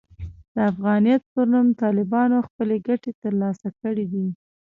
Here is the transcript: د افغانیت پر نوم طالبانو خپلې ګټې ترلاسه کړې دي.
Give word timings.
د 0.53 0.57
افغانیت 0.71 1.21
پر 1.33 1.45
نوم 1.53 1.67
طالبانو 1.81 2.45
خپلې 2.47 2.75
ګټې 2.87 3.11
ترلاسه 3.23 3.67
کړې 3.81 4.05
دي. 4.13 4.27